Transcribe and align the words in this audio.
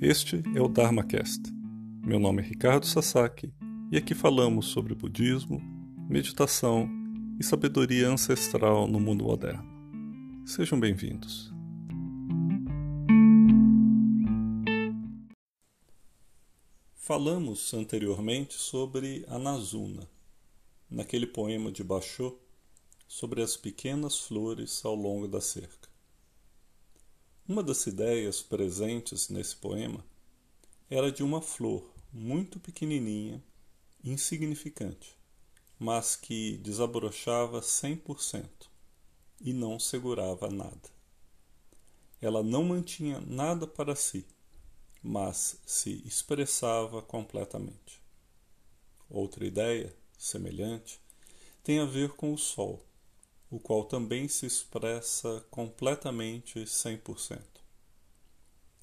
Este 0.00 0.42
é 0.54 0.60
o 0.60 0.68
DharmaCast. 0.68 1.50
Meu 2.04 2.20
nome 2.20 2.42
é 2.42 2.44
Ricardo 2.44 2.84
Sasaki 2.84 3.50
e 3.90 3.96
aqui 3.96 4.14
falamos 4.14 4.66
sobre 4.66 4.94
budismo, 4.94 5.58
meditação 6.06 6.86
e 7.40 7.42
sabedoria 7.42 8.10
ancestral 8.10 8.86
no 8.86 9.00
mundo 9.00 9.24
moderno. 9.24 9.64
Sejam 10.44 10.78
bem-vindos. 10.78 11.50
Falamos 16.94 17.72
anteriormente 17.72 18.52
sobre 18.52 19.24
a 19.28 19.38
Nazuna, 19.38 20.06
naquele 20.90 21.26
poema 21.26 21.72
de 21.72 21.82
Basho 21.82 22.36
sobre 23.08 23.40
as 23.40 23.56
pequenas 23.56 24.18
flores 24.18 24.84
ao 24.84 24.94
longo 24.94 25.26
da 25.26 25.40
cerca. 25.40 25.85
Uma 27.48 27.62
das 27.62 27.86
ideias 27.86 28.42
presentes 28.42 29.28
nesse 29.28 29.54
poema 29.54 30.04
era 30.90 31.12
de 31.12 31.22
uma 31.22 31.40
flor 31.40 31.88
muito 32.12 32.58
pequenininha, 32.58 33.40
insignificante, 34.02 35.16
mas 35.78 36.16
que 36.16 36.56
desabrochava 36.56 37.60
100% 37.60 38.48
e 39.40 39.52
não 39.52 39.78
segurava 39.78 40.50
nada. 40.50 40.90
Ela 42.20 42.42
não 42.42 42.64
mantinha 42.64 43.20
nada 43.20 43.64
para 43.64 43.94
si, 43.94 44.26
mas 45.00 45.60
se 45.64 46.02
expressava 46.04 47.00
completamente. 47.00 48.02
Outra 49.08 49.46
ideia, 49.46 49.94
semelhante, 50.18 51.00
tem 51.62 51.78
a 51.78 51.84
ver 51.84 52.10
com 52.14 52.34
o 52.34 52.38
Sol 52.38 52.84
o 53.50 53.60
qual 53.60 53.84
também 53.84 54.26
se 54.26 54.44
expressa 54.44 55.44
completamente 55.50 56.60
100%. 56.60 57.40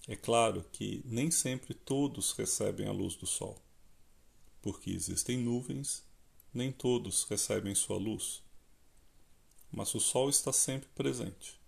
É 0.07 0.15
claro 0.15 0.65
que 0.71 1.01
nem 1.05 1.29
sempre 1.29 1.73
todos 1.73 2.31
recebem 2.33 2.87
a 2.87 2.91
luz 2.91 3.15
do 3.15 3.25
Sol, 3.25 3.61
porque 4.61 4.89
existem 4.89 5.37
nuvens, 5.37 6.03
nem 6.53 6.71
todos 6.71 7.23
recebem 7.25 7.75
sua 7.75 7.97
luz. 7.97 8.41
Mas 9.71 9.93
o 9.95 9.99
Sol 9.99 10.29
está 10.29 10.53
sempre 10.53 10.87
presente. 10.95 11.59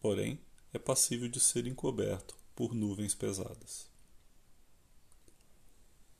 Porém, 0.00 0.38
é 0.72 0.78
passível 0.78 1.28
de 1.28 1.40
ser 1.40 1.66
encoberto 1.66 2.36
por 2.54 2.74
nuvens 2.74 3.14
pesadas. 3.14 3.88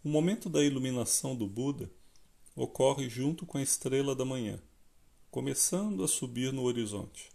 O 0.02 0.08
momento 0.08 0.50
da 0.50 0.62
iluminação 0.62 1.34
do 1.34 1.46
Buda 1.46 1.90
ocorre 2.54 3.08
junto 3.08 3.46
com 3.46 3.56
a 3.56 3.62
estrela 3.62 4.14
da 4.14 4.24
manhã 4.24 4.60
começando 5.34 6.04
a 6.04 6.06
subir 6.06 6.52
no 6.52 6.62
horizonte. 6.62 7.28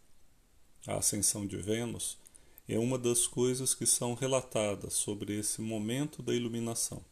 A 0.87 0.99
ascensão 0.99 1.45
de 1.45 1.57
Vênus 1.57 2.17
é 2.65 2.79
uma 2.79 2.97
das 2.97 3.27
coisas 3.27 3.75
que 3.75 3.85
são 3.85 4.13
relatadas 4.13 4.93
sobre 4.93 5.37
esse 5.37 5.61
momento 5.61 6.23
da 6.23 6.33
iluminação. 6.33 7.03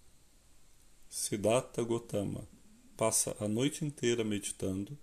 Siddhartha 1.10 1.84
Gautama 1.84 2.48
passa 2.96 3.36
a 3.38 3.50
noite 3.50 3.84
inteira 3.84 4.24
meditando 4.24 4.98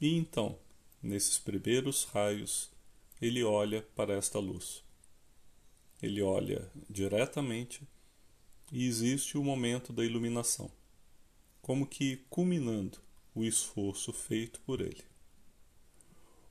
e 0.00 0.14
então, 0.16 0.56
nesses 1.02 1.40
primeiros 1.40 2.04
raios, 2.04 2.70
ele 3.20 3.42
olha 3.42 3.82
para 3.96 4.14
esta 4.14 4.38
luz. 4.38 4.84
Ele 6.00 6.22
olha 6.22 6.70
diretamente 6.88 7.82
e 8.70 8.86
existe 8.86 9.36
o 9.36 9.42
momento 9.42 9.92
da 9.92 10.04
iluminação, 10.04 10.70
como 11.60 11.84
que 11.84 12.18
culminando 12.30 13.09
o 13.34 13.44
esforço 13.44 14.12
feito 14.12 14.60
por 14.60 14.80
ele. 14.80 15.02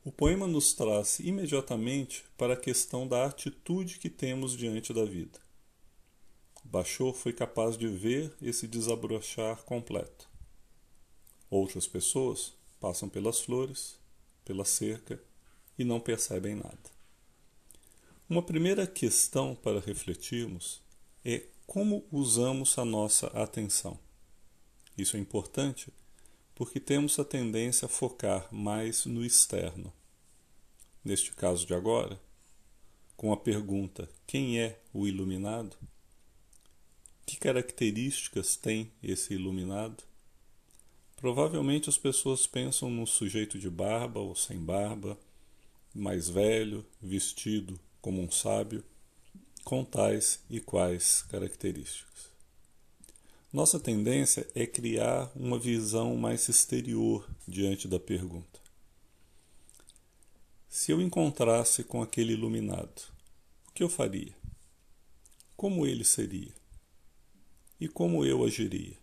O 0.03 0.11
poema 0.11 0.47
nos 0.47 0.73
traz 0.73 1.19
imediatamente 1.19 2.23
para 2.37 2.53
a 2.53 2.59
questão 2.59 3.07
da 3.07 3.25
atitude 3.25 3.99
que 3.99 4.09
temos 4.09 4.55
diante 4.55 4.93
da 4.93 5.03
vida. 5.03 5.39
Bachot 6.63 7.17
foi 7.17 7.33
capaz 7.33 7.77
de 7.77 7.87
ver 7.87 8.33
esse 8.41 8.67
desabrochar 8.67 9.63
completo. 9.63 10.29
Outras 11.49 11.87
pessoas 11.87 12.53
passam 12.79 13.09
pelas 13.09 13.41
flores, 13.41 13.99
pela 14.45 14.63
cerca 14.63 15.21
e 15.77 15.83
não 15.83 15.99
percebem 15.99 16.55
nada. 16.55 16.77
Uma 18.29 18.43
primeira 18.43 18.85
questão 18.85 19.55
para 19.55 19.79
refletirmos 19.79 20.81
é 21.25 21.43
como 21.65 22.05
usamos 22.11 22.77
a 22.77 22.85
nossa 22.85 23.27
atenção. 23.27 23.99
Isso 24.97 25.17
é 25.17 25.19
importante 25.19 25.91
porque 26.59 26.77
temos 26.77 27.17
a 27.17 27.23
tendência 27.23 27.85
a 27.85 27.89
focar 27.89 28.53
mais 28.53 29.05
no 29.05 29.23
externo. 29.23 29.93
Neste 31.01 31.31
caso 31.31 31.65
de 31.65 31.73
agora, 31.73 32.19
com 33.15 33.31
a 33.31 33.37
pergunta: 33.37 34.09
quem 34.27 34.59
é 34.59 34.77
o 34.93 35.07
iluminado? 35.07 35.77
Que 37.25 37.37
características 37.37 38.57
tem 38.57 38.91
esse 39.01 39.35
iluminado? 39.35 40.03
Provavelmente 41.15 41.87
as 41.87 41.97
pessoas 41.97 42.45
pensam 42.45 42.89
num 42.89 43.05
sujeito 43.05 43.57
de 43.57 43.69
barba 43.69 44.19
ou 44.19 44.35
sem 44.35 44.59
barba, 44.59 45.17
mais 45.95 46.27
velho, 46.27 46.85
vestido 47.01 47.79
como 48.01 48.21
um 48.21 48.29
sábio, 48.29 48.83
com 49.63 49.85
tais 49.85 50.43
e 50.49 50.59
quais 50.59 51.21
características. 51.21 52.28
Nossa 53.51 53.79
tendência 53.79 54.47
é 54.53 54.67
criar 54.67 55.31
uma 55.35 55.57
visão 55.57 56.15
mais 56.15 56.47
exterior 56.47 57.27
diante 57.47 57.87
da 57.87 57.99
pergunta. 57.99 58.59
Se 60.67 60.91
eu 60.91 61.01
encontrasse 61.01 61.83
com 61.83 61.99
aquele 61.99 62.33
iluminado, 62.33 63.01
o 63.67 63.71
que 63.71 63.81
eu 63.81 63.89
faria? 63.89 64.35
Como 65.57 65.87
ele 65.87 66.03
seria? 66.03 66.53
E 67.79 67.87
como 67.87 68.23
eu 68.23 68.43
agiria? 68.43 68.99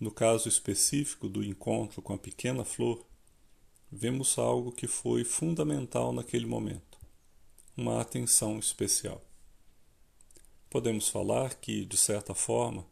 No 0.00 0.10
caso 0.10 0.48
específico 0.48 1.28
do 1.28 1.44
encontro 1.44 2.00
com 2.00 2.14
a 2.14 2.18
pequena 2.18 2.64
flor, 2.64 3.06
vemos 3.90 4.38
algo 4.38 4.72
que 4.72 4.86
foi 4.86 5.24
fundamental 5.24 6.10
naquele 6.10 6.46
momento: 6.46 6.98
uma 7.76 8.00
atenção 8.00 8.58
especial 8.58 9.22
podemos 10.72 11.06
falar 11.10 11.56
que, 11.56 11.84
de 11.84 11.98
certa 11.98 12.34
forma, 12.34 12.86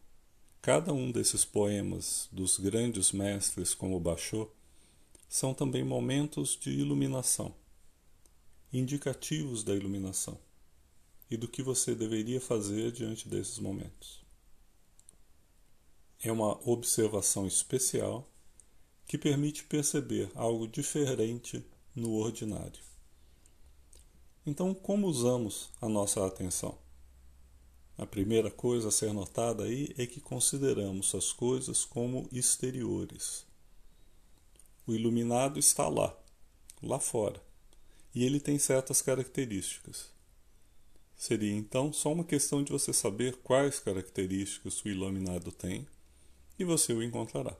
cada 0.61 0.93
um 0.93 1.11
desses 1.11 1.43
poemas 1.43 2.29
dos 2.31 2.59
grandes 2.59 3.11
mestres 3.11 3.73
como 3.73 3.99
Bachot 3.99 4.51
são 5.27 5.51
também 5.51 5.83
momentos 5.83 6.55
de 6.55 6.69
iluminação, 6.69 7.55
indicativos 8.71 9.63
da 9.63 9.73
iluminação 9.73 10.37
e 11.27 11.35
do 11.35 11.47
que 11.47 11.63
você 11.63 11.95
deveria 11.95 12.39
fazer 12.39 12.91
diante 12.91 13.27
desses 13.27 13.57
momentos. 13.57 14.23
É 16.21 16.31
uma 16.31 16.59
observação 16.69 17.47
especial 17.47 18.29
que 19.07 19.17
permite 19.17 19.63
perceber 19.63 20.29
algo 20.35 20.67
diferente 20.67 21.65
no 21.95 22.13
ordinário. 22.13 22.83
Então, 24.45 24.71
como 24.71 25.07
usamos 25.07 25.71
a 25.81 25.89
nossa 25.89 26.23
atenção? 26.27 26.77
A 27.97 28.05
primeira 28.05 28.49
coisa 28.49 28.87
a 28.87 28.91
ser 28.91 29.13
notada 29.13 29.63
aí 29.63 29.93
é 29.97 30.07
que 30.07 30.19
consideramos 30.19 31.13
as 31.13 31.31
coisas 31.31 31.85
como 31.85 32.27
exteriores. 32.31 33.45
O 34.87 34.93
iluminado 34.93 35.59
está 35.59 35.87
lá, 35.87 36.17
lá 36.81 36.99
fora, 36.99 37.41
e 38.15 38.23
ele 38.23 38.39
tem 38.39 38.57
certas 38.57 39.01
características. 39.01 40.09
Seria 41.15 41.53
então 41.53 41.93
só 41.93 42.11
uma 42.11 42.23
questão 42.23 42.63
de 42.63 42.71
você 42.71 42.91
saber 42.91 43.37
quais 43.43 43.79
características 43.79 44.83
o 44.83 44.89
iluminado 44.89 45.51
tem 45.51 45.87
e 46.57 46.63
você 46.63 46.93
o 46.93 47.03
encontrará. 47.03 47.55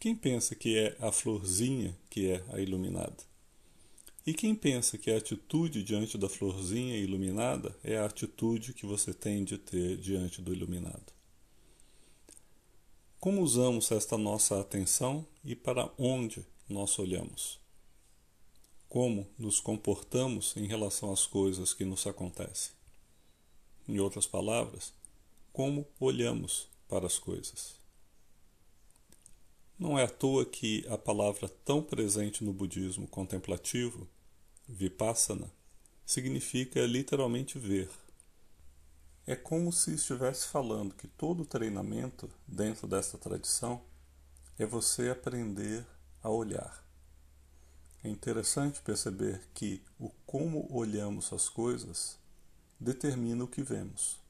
Quem 0.00 0.16
pensa 0.16 0.54
que 0.54 0.76
é 0.76 0.96
a 0.98 1.12
florzinha 1.12 1.96
que 2.08 2.28
é 2.28 2.44
a 2.52 2.60
iluminada? 2.60 3.29
E 4.26 4.34
quem 4.34 4.54
pensa 4.54 4.98
que 4.98 5.10
a 5.10 5.16
atitude 5.16 5.82
diante 5.82 6.18
da 6.18 6.28
florzinha 6.28 6.96
iluminada 6.96 7.74
é 7.82 7.96
a 7.96 8.04
atitude 8.04 8.74
que 8.74 8.84
você 8.84 9.14
tem 9.14 9.44
de 9.44 9.56
ter 9.56 9.96
diante 9.96 10.42
do 10.42 10.52
iluminado? 10.52 11.12
Como 13.18 13.42
usamos 13.42 13.90
esta 13.90 14.18
nossa 14.18 14.60
atenção 14.60 15.26
e 15.44 15.54
para 15.54 15.90
onde 15.98 16.46
nós 16.68 16.98
olhamos? 16.98 17.58
Como 18.88 19.26
nos 19.38 19.58
comportamos 19.58 20.56
em 20.56 20.66
relação 20.66 21.12
às 21.12 21.26
coisas 21.26 21.72
que 21.72 21.84
nos 21.84 22.06
acontecem? 22.06 22.72
Em 23.88 24.00
outras 24.00 24.26
palavras, 24.26 24.92
como 25.52 25.86
olhamos 25.98 26.68
para 26.88 27.06
as 27.06 27.18
coisas? 27.18 27.74
Não 29.78 29.98
é 29.98 30.04
à 30.04 30.08
toa 30.08 30.44
que 30.44 30.84
a 30.88 30.98
palavra 30.98 31.48
tão 31.64 31.82
presente 31.82 32.44
no 32.44 32.52
budismo 32.52 33.08
contemplativo 33.08 34.06
Vipassana 34.72 35.50
significa 36.06 36.86
literalmente 36.86 37.58
ver. 37.58 37.90
É 39.26 39.34
como 39.34 39.72
se 39.72 39.94
estivesse 39.94 40.46
falando 40.46 40.94
que 40.94 41.08
todo 41.08 41.44
treinamento 41.44 42.30
dentro 42.46 42.86
desta 42.86 43.18
tradição 43.18 43.82
é 44.56 44.64
você 44.64 45.10
aprender 45.10 45.84
a 46.22 46.30
olhar. 46.30 46.84
É 48.04 48.08
interessante 48.08 48.80
perceber 48.80 49.40
que 49.52 49.82
o 49.98 50.08
como 50.24 50.68
olhamos 50.72 51.32
as 51.32 51.48
coisas 51.48 52.16
determina 52.78 53.42
o 53.42 53.48
que 53.48 53.62
vemos. 53.62 54.20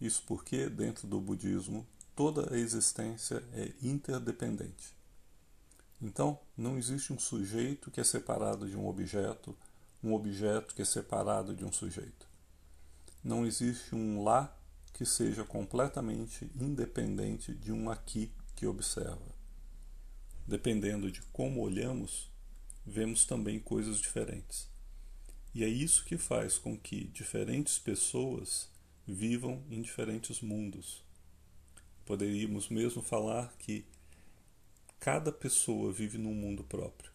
Isso 0.00 0.24
porque, 0.26 0.68
dentro 0.68 1.06
do 1.06 1.20
budismo, 1.20 1.86
toda 2.16 2.52
a 2.52 2.58
existência 2.58 3.44
é 3.52 3.72
interdependente. 3.80 4.99
Então, 6.02 6.38
não 6.56 6.78
existe 6.78 7.12
um 7.12 7.18
sujeito 7.18 7.90
que 7.90 8.00
é 8.00 8.04
separado 8.04 8.68
de 8.68 8.76
um 8.76 8.86
objeto, 8.86 9.56
um 10.02 10.14
objeto 10.14 10.74
que 10.74 10.82
é 10.82 10.84
separado 10.84 11.54
de 11.54 11.64
um 11.64 11.72
sujeito. 11.72 12.26
Não 13.22 13.44
existe 13.44 13.94
um 13.94 14.22
lá 14.22 14.56
que 14.94 15.04
seja 15.04 15.44
completamente 15.44 16.50
independente 16.54 17.54
de 17.54 17.70
um 17.70 17.90
aqui 17.90 18.32
que 18.56 18.66
observa. 18.66 19.34
Dependendo 20.46 21.10
de 21.10 21.20
como 21.32 21.60
olhamos, 21.60 22.30
vemos 22.84 23.26
também 23.26 23.60
coisas 23.60 24.00
diferentes. 24.00 24.68
E 25.54 25.64
é 25.64 25.68
isso 25.68 26.04
que 26.04 26.16
faz 26.16 26.56
com 26.56 26.78
que 26.78 27.04
diferentes 27.04 27.78
pessoas 27.78 28.70
vivam 29.06 29.62
em 29.70 29.82
diferentes 29.82 30.40
mundos. 30.40 31.04
Poderíamos 32.06 32.68
mesmo 32.68 33.02
falar 33.02 33.52
que 33.58 33.84
cada 35.00 35.32
pessoa 35.32 35.90
vive 35.90 36.18
num 36.18 36.34
mundo 36.34 36.62
próprio, 36.62 37.10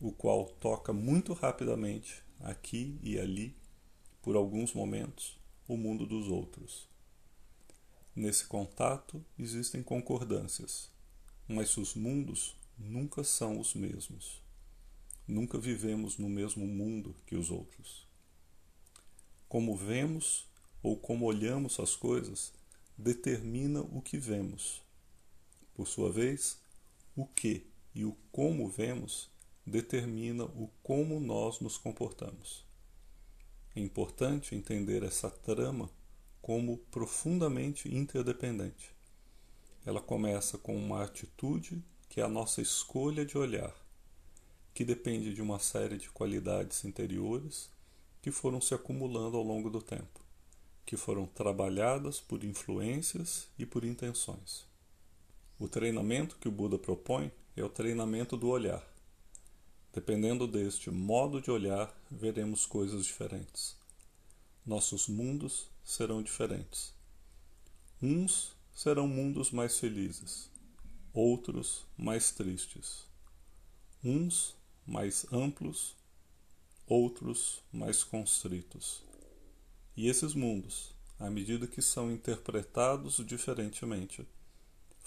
o 0.00 0.10
qual 0.10 0.46
toca 0.46 0.94
muito 0.94 1.34
rapidamente, 1.34 2.22
aqui 2.40 2.98
e 3.02 3.18
ali, 3.18 3.54
por 4.22 4.34
alguns 4.34 4.72
momentos, 4.72 5.38
o 5.68 5.76
mundo 5.76 6.06
dos 6.06 6.28
outros. 6.28 6.88
Nesse 8.16 8.46
contato 8.46 9.22
existem 9.38 9.82
concordâncias, 9.82 10.90
mas 11.46 11.76
os 11.76 11.94
mundos 11.94 12.56
nunca 12.78 13.22
são 13.22 13.60
os 13.60 13.74
mesmos. 13.74 14.40
Nunca 15.28 15.58
vivemos 15.58 16.16
no 16.16 16.30
mesmo 16.30 16.66
mundo 16.66 17.14
que 17.26 17.36
os 17.36 17.50
outros. 17.50 18.08
Como 19.50 19.76
vemos 19.76 20.48
ou 20.82 20.96
como 20.96 21.26
olhamos 21.26 21.78
as 21.78 21.94
coisas 21.94 22.54
determina 22.96 23.82
o 23.82 24.00
que 24.00 24.16
vemos. 24.16 24.80
Por 25.74 25.86
sua 25.86 26.10
vez, 26.10 26.61
o 27.14 27.26
que 27.26 27.66
e 27.94 28.04
o 28.04 28.16
como 28.30 28.68
vemos 28.68 29.30
determina 29.66 30.44
o 30.44 30.70
como 30.82 31.20
nós 31.20 31.60
nos 31.60 31.76
comportamos. 31.76 32.64
É 33.74 33.80
importante 33.80 34.54
entender 34.54 35.02
essa 35.02 35.30
trama 35.30 35.90
como 36.40 36.78
profundamente 36.90 37.94
interdependente. 37.94 38.94
Ela 39.84 40.00
começa 40.00 40.58
com 40.58 40.76
uma 40.76 41.04
atitude 41.04 41.82
que 42.08 42.20
é 42.20 42.24
a 42.24 42.28
nossa 42.28 42.60
escolha 42.60 43.24
de 43.24 43.38
olhar, 43.38 43.74
que 44.74 44.84
depende 44.84 45.34
de 45.34 45.40
uma 45.40 45.58
série 45.58 45.96
de 45.96 46.10
qualidades 46.10 46.84
interiores 46.84 47.70
que 48.20 48.30
foram 48.30 48.60
se 48.60 48.74
acumulando 48.74 49.36
ao 49.36 49.42
longo 49.42 49.70
do 49.70 49.80
tempo, 49.80 50.20
que 50.84 50.96
foram 50.96 51.26
trabalhadas 51.26 52.20
por 52.20 52.44
influências 52.44 53.48
e 53.58 53.64
por 53.64 53.84
intenções. 53.84 54.71
O 55.58 55.68
treinamento 55.68 56.36
que 56.36 56.48
o 56.48 56.52
Buda 56.52 56.78
propõe 56.78 57.30
é 57.56 57.62
o 57.62 57.68
treinamento 57.68 58.36
do 58.36 58.48
olhar. 58.48 58.82
Dependendo 59.92 60.46
deste 60.46 60.90
modo 60.90 61.40
de 61.40 61.50
olhar, 61.50 61.94
veremos 62.10 62.64
coisas 62.64 63.04
diferentes. 63.04 63.76
Nossos 64.64 65.06
mundos 65.06 65.68
serão 65.84 66.22
diferentes. 66.22 66.94
Uns 68.00 68.56
serão 68.74 69.06
mundos 69.06 69.50
mais 69.50 69.78
felizes, 69.78 70.50
outros 71.12 71.84
mais 71.96 72.32
tristes. 72.32 73.04
Uns 74.02 74.56
mais 74.86 75.26
amplos, 75.32 75.94
outros 76.86 77.62
mais 77.72 78.02
constritos. 78.02 79.02
E 79.96 80.08
esses 80.08 80.34
mundos, 80.34 80.94
à 81.18 81.30
medida 81.30 81.66
que 81.66 81.82
são 81.82 82.10
interpretados 82.10 83.24
diferentemente, 83.26 84.26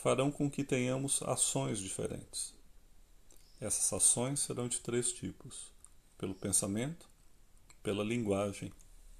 farão 0.05 0.29
com 0.29 0.51
que 0.51 0.63
tenhamos 0.63 1.23
ações 1.23 1.79
diferentes. 1.79 2.53
Essas 3.59 3.91
ações 3.91 4.39
serão 4.39 4.67
de 4.67 4.79
três 4.79 5.11
tipos: 5.11 5.71
pelo 6.15 6.35
pensamento, 6.35 7.09
pela 7.81 8.03
linguagem 8.03 8.71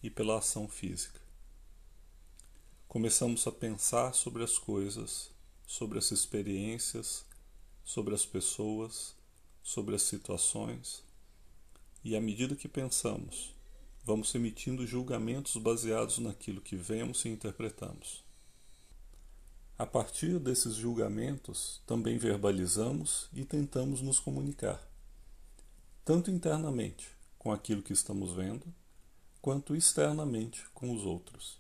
e 0.04 0.12
pela 0.12 0.38
ação 0.38 0.68
física. 0.68 1.20
Começamos 2.88 3.48
a 3.48 3.52
pensar 3.52 4.14
sobre 4.14 4.44
as 4.44 4.60
coisas, 4.60 5.32
sobre 5.66 5.98
as 5.98 6.12
experiências, 6.12 7.26
sobre 7.84 8.14
as 8.14 8.24
pessoas, 8.24 9.16
sobre 9.64 9.96
as 9.96 10.04
situações, 10.04 11.04
e 12.04 12.16
à 12.16 12.22
medida 12.22 12.56
que 12.56 12.68
pensamos, 12.68 13.56
vamos 14.04 14.36
emitindo 14.36 14.86
julgamentos 14.86 15.58
baseados 15.58 16.20
naquilo 16.20 16.62
que 16.62 16.76
vemos 16.76 17.26
e 17.26 17.30
interpretamos. 17.30 18.24
A 19.78 19.86
partir 19.86 20.40
desses 20.40 20.76
julgamentos, 20.76 21.82
também 21.86 22.18
verbalizamos 22.18 23.28
e 23.34 23.44
tentamos 23.44 24.00
nos 24.00 24.22
comunicar, 24.22 24.82
tanto 26.06 26.32
internamente 26.32 27.10
com 27.38 27.52
aquilo 27.52 27.84
que 27.84 27.92
estamos 27.92 28.32
vendo, 28.32 28.66
quanto 29.42 29.76
externamente 29.76 30.66
com 30.74 30.96
os 30.96 31.04
outros. 31.04 31.60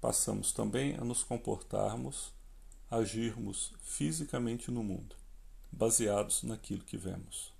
Passamos 0.00 0.52
também 0.52 0.96
a 0.96 1.04
nos 1.04 1.22
comportarmos, 1.22 2.32
agirmos 2.90 3.72
fisicamente 3.82 4.68
no 4.68 4.82
mundo, 4.82 5.14
baseados 5.70 6.42
naquilo 6.42 6.82
que 6.82 6.96
vemos. 6.96 7.52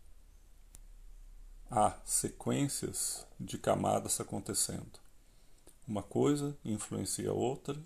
Há 1.71 1.97
sequências 2.05 3.25
de 3.39 3.57
camadas 3.59 4.21
acontecendo. 4.21 4.99
Uma 5.87 6.03
coisa 6.03 6.59
influencia 6.65 7.31
a 7.31 7.33
outra, 7.33 7.81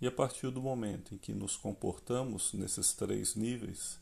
e 0.00 0.06
a 0.06 0.10
partir 0.10 0.50
do 0.50 0.62
momento 0.62 1.14
em 1.14 1.18
que 1.18 1.34
nos 1.34 1.56
comportamos 1.56 2.54
nesses 2.54 2.94
três 2.94 3.34
níveis, 3.34 3.98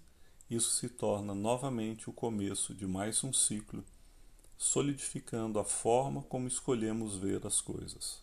isso 0.49 0.71
se 0.71 0.89
torna 0.89 1.35
novamente 1.35 2.09
o 2.09 2.13
começo 2.13 2.73
de 2.73 2.87
mais 2.87 3.25
um 3.25 3.33
ciclo 3.33 3.85
solidificando 4.57 5.59
a 5.59 5.65
forma 5.65 6.23
como 6.23 6.47
escolhemos 6.49 7.17
ver 7.17 7.45
as 7.47 7.61
coisas. 7.61 8.23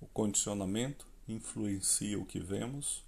O 0.00 0.06
condicionamento 0.06 1.06
influencia 1.26 2.18
o 2.18 2.26
que 2.26 2.38
vemos, 2.38 3.02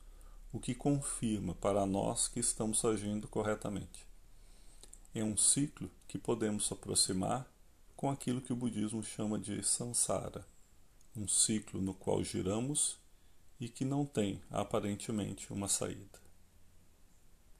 o 0.52 0.58
que 0.58 0.74
confirma 0.74 1.54
para 1.54 1.86
nós 1.86 2.26
que 2.26 2.40
estamos 2.40 2.84
agindo 2.84 3.28
corretamente. 3.28 4.06
É 5.14 5.22
um 5.22 5.36
ciclo 5.36 5.90
que 6.06 6.18
podemos 6.18 6.70
aproximar 6.72 7.46
com 7.94 8.10
aquilo 8.10 8.40
que 8.40 8.52
o 8.52 8.56
budismo 8.56 9.02
chama 9.02 9.38
de 9.38 9.62
samsara, 9.62 10.46
um 11.16 11.28
ciclo 11.28 11.80
no 11.80 11.94
qual 11.94 12.22
giramos 12.24 12.98
e 13.60 13.68
que 13.68 13.84
não 13.84 14.04
tem 14.04 14.40
aparentemente 14.50 15.52
uma 15.52 15.68
saída. 15.68 16.27